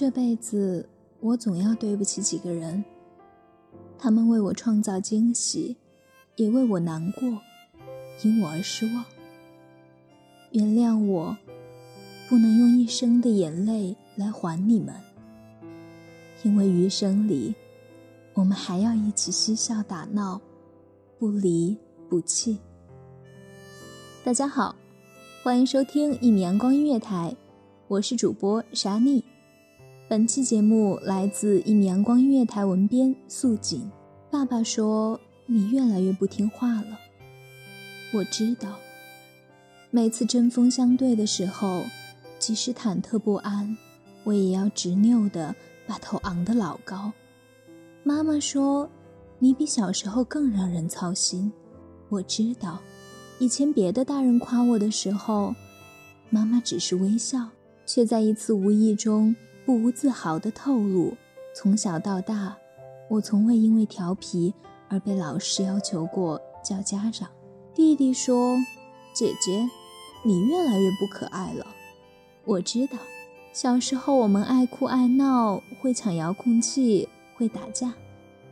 [0.00, 0.88] 这辈子，
[1.20, 2.82] 我总要对不起几个人。
[3.98, 5.76] 他们为我创造惊喜，
[6.36, 7.38] 也为我难过，
[8.22, 9.04] 因我而失望。
[10.52, 11.36] 原谅我，
[12.30, 14.94] 不能用一生的眼泪来还你们。
[16.44, 17.54] 因为余生里，
[18.32, 20.40] 我们还要一起嬉笑打闹，
[21.18, 21.76] 不离
[22.08, 22.56] 不弃。
[24.24, 24.74] 大家好，
[25.42, 27.36] 欢迎收听一米阳光音乐台，
[27.86, 29.22] 我是主播沙妮。
[30.10, 33.88] 本期节目来自一米阳光音乐台文编素锦。
[34.28, 36.98] 爸爸说：“你越来越不听话了。”
[38.12, 38.76] 我知道。
[39.92, 41.84] 每次针锋相对的时候，
[42.40, 43.76] 即使忐忑不安，
[44.24, 45.54] 我也要执拗的
[45.86, 47.12] 把头昂得老高。
[48.02, 48.90] 妈妈说
[49.38, 51.52] ：“你比小时候更让人操心。”
[52.10, 52.80] 我知道。
[53.38, 55.54] 以前别的大人夸我的时候，
[56.30, 57.50] 妈妈只是微笑，
[57.86, 59.36] 却在一次无意中。
[59.70, 61.16] 不无自豪地透露，
[61.54, 62.56] 从小到大，
[63.08, 64.52] 我从未因为调皮
[64.88, 67.30] 而被老师要求过叫家长。
[67.72, 68.56] 弟弟说
[69.14, 69.64] ：“姐姐，
[70.24, 71.64] 你越来越不可爱了。”
[72.44, 72.98] 我知道，
[73.52, 77.94] 小时候我们爱哭爱闹，会抢遥控器，会打架，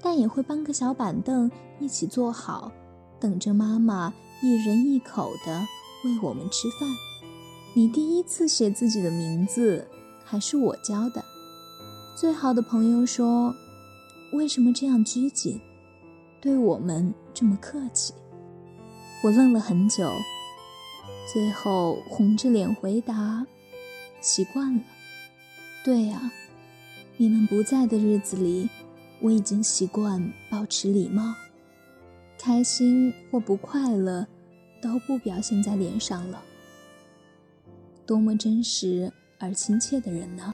[0.00, 1.50] 但也会搬个小板凳
[1.80, 2.70] 一起坐好，
[3.18, 5.66] 等着妈妈一人一口的
[6.04, 6.88] 喂我们吃饭。
[7.74, 9.84] 你第一次写自己的名字。
[10.28, 11.24] 还是我教的。
[12.14, 13.54] 最好的朋友说
[14.32, 15.58] ：“为什么这样拘谨，
[16.38, 18.12] 对我们这么客气？”
[19.24, 20.12] 我愣了很久，
[21.32, 23.46] 最后红着脸回答
[24.20, 24.82] ：“习惯了。”
[25.82, 26.30] 对呀，
[27.16, 28.68] 你们不在的日子里，
[29.22, 31.34] 我已经习惯保持礼貌，
[32.38, 34.26] 开心或不快乐
[34.82, 36.42] 都不表现在脸上了。
[38.04, 39.10] 多么真实！
[39.38, 40.52] 而亲切的人呢？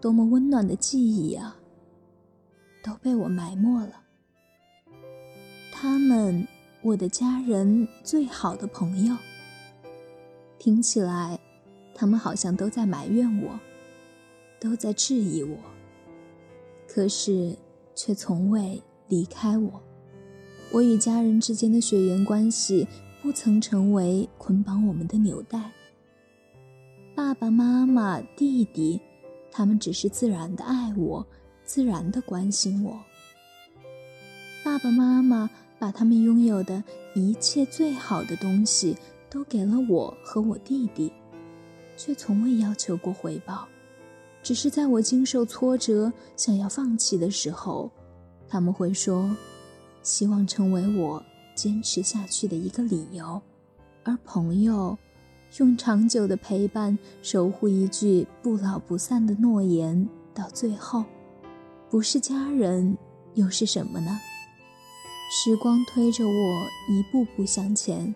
[0.00, 1.56] 多么温暖的记忆啊，
[2.82, 4.02] 都被我埋没了。
[5.72, 6.46] 他们，
[6.82, 9.16] 我的家人，最好的朋友。
[10.58, 11.38] 听起来，
[11.94, 13.58] 他们好像都在埋怨我，
[14.60, 15.56] 都在质疑我，
[16.86, 17.56] 可是
[17.94, 19.82] 却从未离开我。
[20.72, 22.86] 我与家人之间的血缘关系，
[23.22, 25.72] 不曾成为捆绑我们的纽带。
[27.14, 29.00] 爸爸妈妈、弟弟。
[29.56, 31.26] 他们只是自然的爱我，
[31.64, 33.00] 自然的关心我。
[34.62, 36.84] 爸爸妈妈把他们拥有的
[37.14, 38.94] 一切最好的东西
[39.30, 41.10] 都给了我和我弟弟，
[41.96, 43.66] 却从未要求过回报。
[44.42, 47.90] 只是在我经受挫折、想要放弃的时候，
[48.46, 49.34] 他们会说
[50.04, 53.40] ：“希望成为我坚持下去的一个理由。”
[54.04, 54.98] 而朋友。
[55.58, 61.04] 用长久的陪伴守护一句不老不散的诺言，到最后，
[61.88, 62.96] 不是家人
[63.34, 64.20] 又是什么呢？
[65.30, 68.14] 时光推着我一步步向前，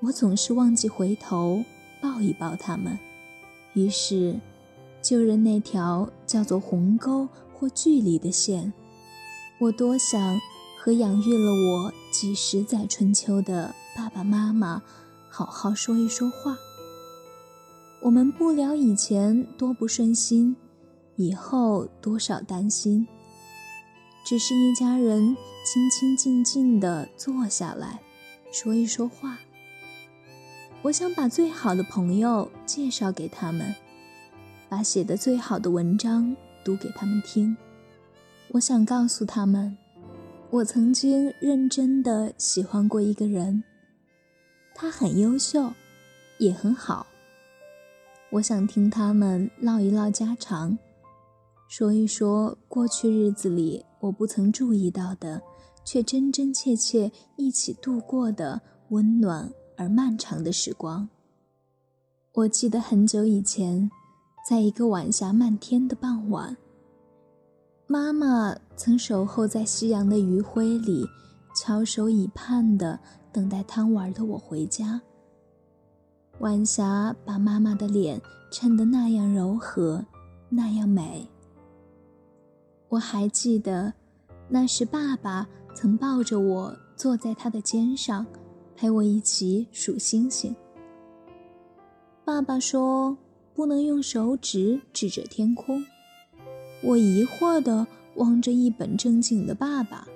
[0.00, 1.62] 我总是忘记回头
[2.00, 2.98] 抱一抱他们，
[3.74, 4.40] 于是，
[5.02, 8.72] 就任那条叫做鸿沟或距离的线。
[9.58, 10.40] 我多想
[10.78, 14.82] 和养育了我几十载春秋的爸爸妈妈。
[15.30, 16.58] 好好说一说话。
[18.02, 20.56] 我们不聊以前多不顺心，
[21.16, 23.06] 以后多少担心。
[24.24, 28.00] 只是一家人清清静静的坐下来，
[28.52, 29.38] 说一说话。
[30.82, 33.74] 我想把最好的朋友介绍给他们，
[34.68, 37.56] 把写的最好的文章读给他们听。
[38.48, 39.76] 我想告诉他们，
[40.50, 43.62] 我曾经认真的喜欢过一个人，
[44.80, 45.74] 他很优秀，
[46.38, 47.06] 也很好。
[48.30, 50.78] 我想听他们唠一唠家常，
[51.68, 55.42] 说一说过去日子里我不曾注意到的，
[55.84, 59.52] 却真真切切一起度过的温暖。
[59.76, 61.06] 而漫长的时光。
[62.32, 63.90] 我记得很久以前，
[64.48, 66.56] 在一个晚霞漫天的傍晚，
[67.86, 71.06] 妈妈曾守候在夕阳的余晖里，
[71.54, 72.98] 翘首以盼的
[73.32, 75.00] 等待贪玩的我回家。
[76.38, 80.04] 晚霞把妈妈的脸衬得那样柔和，
[80.48, 81.28] 那样美。
[82.88, 83.92] 我还记得，
[84.48, 88.26] 那时爸爸曾抱着我坐在他的肩上。
[88.76, 90.56] 陪我一起数星星。
[92.24, 93.14] 爸爸说
[93.52, 95.84] 不能用手指指着天空。
[96.82, 100.08] 我疑惑地望着一本正经的爸爸，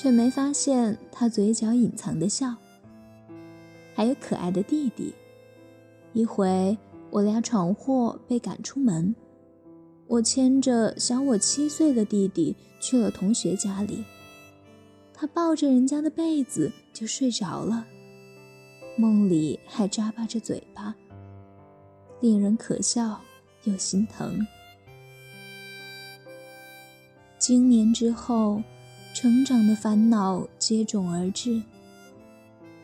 [0.00, 2.54] 却没发现他嘴角隐藏的笑。
[3.96, 5.12] 还有可爱的弟弟。
[6.12, 6.78] 一回
[7.10, 9.12] 我俩闯祸被赶出门，
[10.06, 14.04] 我牵着小我七岁的弟弟去了同学家里。
[15.12, 17.84] 他抱着人家的被子就睡着了，
[18.96, 20.94] 梦里还眨巴着嘴巴，
[22.20, 23.20] 令人可笑
[23.64, 24.46] 又心疼。
[27.36, 28.62] 经年之后，
[29.20, 31.60] 成长的烦恼接踵而至，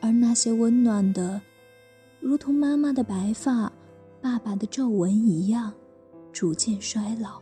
[0.00, 1.40] 而那些温暖的，
[2.18, 3.70] 如同妈妈的白发、
[4.20, 5.72] 爸爸的皱纹一样，
[6.32, 7.40] 逐渐衰老。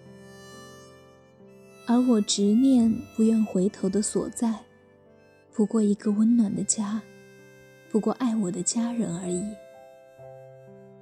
[1.87, 4.63] 而我执念不愿回头的所在。
[5.55, 7.01] 不过一个温暖的家，
[7.91, 9.43] 不过爱我的家人而已。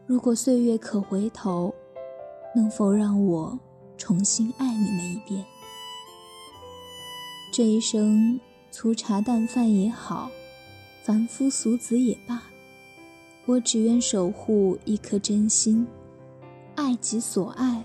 [0.07, 1.75] 如果岁月可回头，
[2.55, 3.59] 能否让我
[3.97, 5.45] 重新爱你们一遍？
[7.53, 8.39] 这一生
[8.71, 10.31] 粗茶淡饭也好，
[11.03, 12.45] 凡夫俗子也罢，
[13.45, 15.85] 我只愿守护一颗真心，
[16.77, 17.85] 爱己所爱，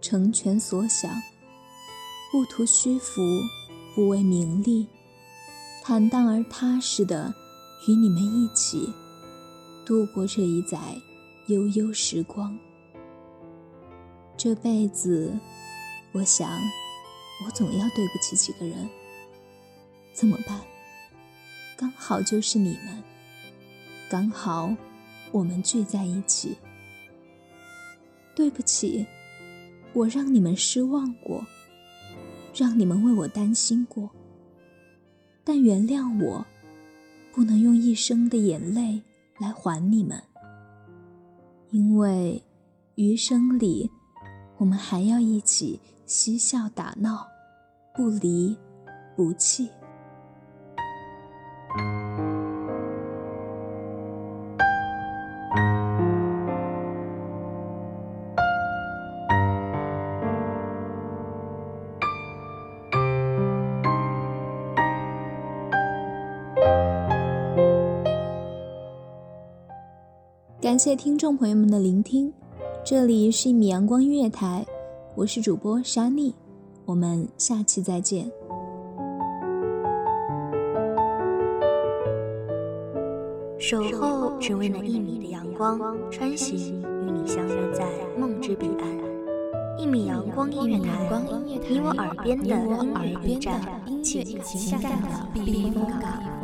[0.00, 1.08] 成全所想，
[2.32, 3.22] 不图虚浮，
[3.94, 4.88] 不为名利。
[5.84, 7.32] 坦荡而踏实的
[7.86, 8.92] 与你们一起
[9.86, 10.78] 度过这一载
[11.46, 12.58] 悠悠时光。
[14.36, 15.32] 这辈子，
[16.10, 16.50] 我想，
[17.46, 18.88] 我总要对不起几个人。
[20.16, 20.58] 怎么办？
[21.76, 23.02] 刚好就是你们，
[24.08, 24.74] 刚好
[25.30, 26.56] 我们聚在一起。
[28.34, 29.06] 对不起，
[29.92, 31.46] 我让你们失望过，
[32.54, 34.08] 让你们为我担心过。
[35.44, 36.46] 但原谅我，
[37.30, 39.02] 不能用一生的眼泪
[39.38, 40.22] 来还你们，
[41.68, 42.42] 因为
[42.94, 43.90] 余生里，
[44.56, 47.28] 我们还要一起嬉笑打闹，
[47.94, 48.56] 不离
[49.14, 49.68] 不弃。
[70.66, 72.32] 感谢听众朋友们的聆听，
[72.84, 74.66] 这里是一米阳光音乐台，
[75.14, 76.34] 我是主播莎妮，
[76.84, 78.28] 我们下期再见。
[83.60, 85.78] 守候只为那一米的阳光，
[86.10, 87.86] 穿行与你相约在
[88.18, 88.88] 梦之彼岸。
[89.78, 91.08] 一米阳光音乐台，
[91.44, 93.60] 你我耳边的音乐驿站，
[94.02, 96.35] 情感的避风港。